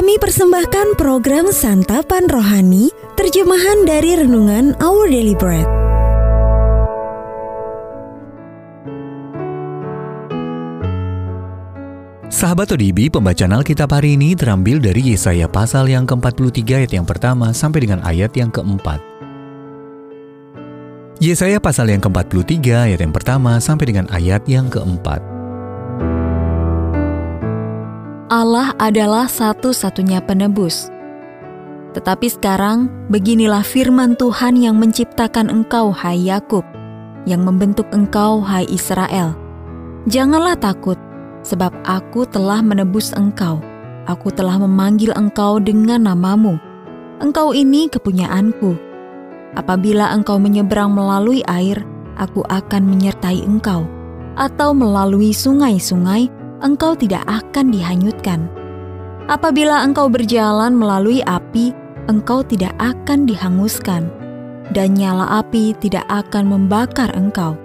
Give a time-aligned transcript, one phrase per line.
[0.00, 2.88] Kami persembahkan program Santapan Rohani,
[3.20, 5.68] terjemahan dari Renungan Our Daily Bread.
[12.32, 17.52] Sahabat ODB, pembacaan Alkitab hari ini terambil dari Yesaya pasal yang ke-43 ayat yang pertama
[17.52, 19.04] sampai dengan ayat yang keempat.
[21.20, 22.56] Yesaya pasal yang ke-43
[22.88, 25.29] ayat yang pertama sampai dengan ayat yang keempat.
[28.30, 30.86] Allah adalah satu-satunya penebus.
[31.98, 36.62] Tetapi sekarang, beginilah firman Tuhan yang menciptakan engkau, hai Yakub,
[37.26, 39.34] yang membentuk engkau, hai Israel.
[40.06, 40.94] Janganlah takut,
[41.42, 43.58] sebab aku telah menebus engkau.
[44.06, 46.54] Aku telah memanggil engkau dengan namamu.
[47.18, 48.78] Engkau ini kepunyaanku.
[49.58, 51.82] Apabila engkau menyeberang melalui air,
[52.14, 53.90] aku akan menyertai engkau.
[54.38, 58.48] Atau melalui sungai-sungai, engkau tidak akan dihanyutkan.
[59.28, 61.70] Apabila engkau berjalan melalui api,
[62.10, 64.08] engkau tidak akan dihanguskan.
[64.70, 67.58] Dan nyala api tidak akan membakar engkau.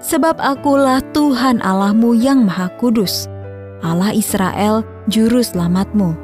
[0.00, 3.28] Sebab akulah Tuhan Allahmu yang Maha Kudus,
[3.84, 4.80] Allah Israel,
[5.12, 6.16] Juru Selamatmu.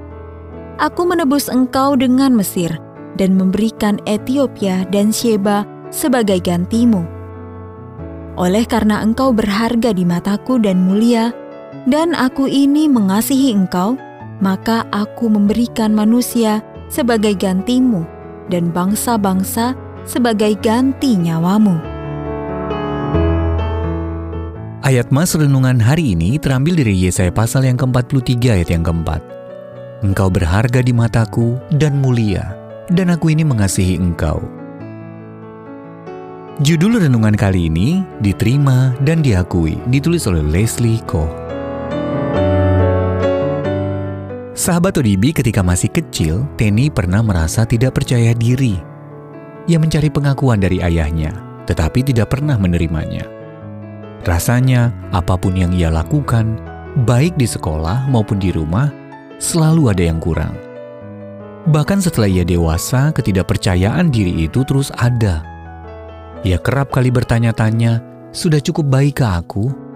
[0.80, 2.72] Aku menebus engkau dengan Mesir,
[3.18, 7.04] dan memberikan Ethiopia dan Sheba sebagai gantimu.
[8.38, 11.34] Oleh karena engkau berharga di mataku dan mulia,
[11.88, 13.96] dan aku ini mengasihi engkau,
[14.44, 16.60] maka aku memberikan manusia
[16.92, 18.04] sebagai gantimu
[18.52, 19.72] dan bangsa-bangsa
[20.04, 21.80] sebagai ganti nyawamu.
[24.84, 29.20] Ayat Mas Renungan hari ini terambil dari Yesaya pasal yang ke-43 ayat yang keempat.
[30.04, 32.56] Engkau berharga di mataku dan mulia,
[32.92, 34.40] dan aku ini mengasihi engkau.
[36.64, 41.48] Judul renungan kali ini diterima dan diakui, ditulis oleh Leslie Koh.
[44.68, 48.76] Sahabat ODB ketika masih kecil, Tenny pernah merasa tidak percaya diri.
[49.64, 51.32] Ia mencari pengakuan dari ayahnya,
[51.64, 53.24] tetapi tidak pernah menerimanya.
[54.28, 56.60] Rasanya, apa pun yang ia lakukan,
[57.08, 58.92] baik di sekolah maupun di rumah,
[59.40, 60.52] selalu ada yang kurang.
[61.72, 65.48] Bahkan setelah ia dewasa, ketidakpercayaan diri itu terus ada.
[66.44, 68.04] Ia kerap kali bertanya-tanya,
[68.36, 69.87] sudah cukup baik ke aku?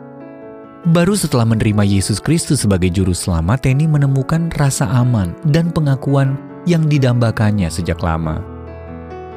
[0.82, 6.34] Baru setelah menerima Yesus Kristus sebagai juru selamat, Teni menemukan rasa aman dan pengakuan
[6.66, 8.42] yang didambakannya sejak lama.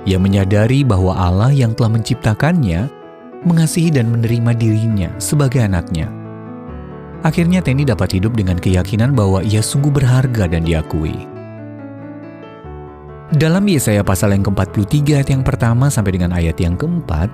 [0.10, 2.90] Ia menyadari bahwa Allah yang telah menciptakannya
[3.46, 6.10] mengasihi dan menerima dirinya sebagai anaknya.
[7.22, 11.30] Akhirnya Teni dapat hidup dengan keyakinan bahwa ia sungguh berharga dan diakui.
[13.38, 17.30] Dalam Yesaya pasal yang ke-43 ayat yang pertama sampai dengan ayat yang keempat,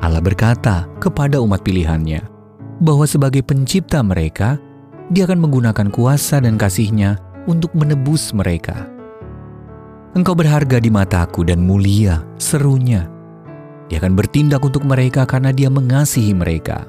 [0.00, 2.37] Allah berkata kepada umat pilihannya
[2.78, 4.58] bahwa sebagai pencipta mereka,
[5.10, 7.16] dia akan menggunakan kuasa dan kasihnya
[7.48, 8.86] untuk menebus mereka.
[10.16, 13.08] Engkau berharga di mataku dan mulia, serunya.
[13.88, 16.84] Dia akan bertindak untuk mereka karena dia mengasihi mereka.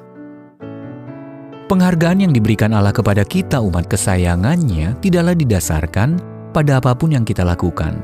[1.69, 6.17] Penghargaan yang diberikan Allah kepada kita umat kesayangannya tidaklah didasarkan
[6.49, 8.01] pada apa pun yang kita lakukan,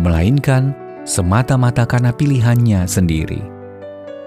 [0.00, 0.72] melainkan
[1.04, 3.55] semata-mata karena pilihannya sendiri.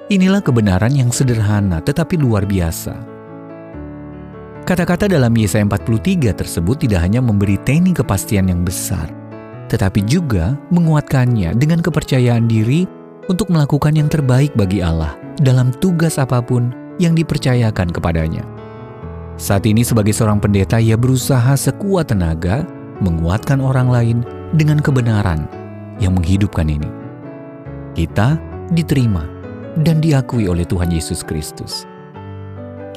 [0.09, 2.97] Inilah kebenaran yang sederhana tetapi luar biasa.
[4.65, 9.05] Kata-kata dalam Yesaya 43 tersebut tidak hanya memberi Teni kepastian yang besar,
[9.69, 12.89] tetapi juga menguatkannya dengan kepercayaan diri
[13.29, 15.13] untuk melakukan yang terbaik bagi Allah
[15.45, 18.41] dalam tugas apa pun yang dipercayakan kepadanya.
[19.37, 22.65] Saat ini sebagai seorang pendeta ia berusaha sekuat tenaga
[22.97, 24.17] menguatkan orang lain
[24.57, 25.45] dengan kebenaran
[26.01, 26.89] yang menghidupkan ini.
[27.93, 28.41] Kita
[28.73, 29.38] diterima
[29.77, 31.85] dan diakui oleh Tuhan Yesus Kristus.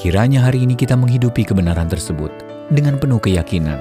[0.00, 2.32] Kiranya hari ini kita menghidupi kebenaran tersebut
[2.72, 3.76] dengan penuh keyakinan.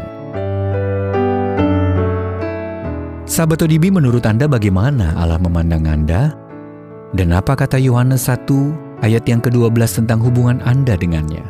[3.24, 6.36] Sahabat ODB menurut Anda bagaimana Allah memandang Anda?
[7.16, 8.44] Dan apa kata Yohanes 1
[9.04, 11.44] ayat yang ke-12 tentang hubungan Anda dengannya?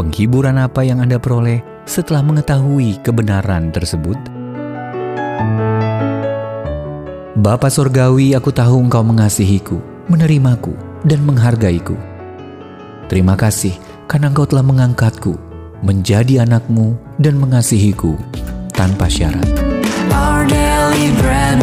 [0.00, 4.16] Penghiburan apa yang Anda peroleh setelah mengetahui kebenaran tersebut?
[7.36, 9.76] Bapa Sorgawi, aku tahu Engkau mengasihiku,
[10.06, 10.74] menerimaku,
[11.06, 11.94] dan menghargaiku.
[13.06, 13.78] Terima kasih
[14.10, 15.38] karena Engkau telah mengangkatku
[15.84, 18.18] menjadi anakmu dan mengasihiku
[18.74, 19.46] tanpa syarat.
[20.10, 21.62] Our daily bread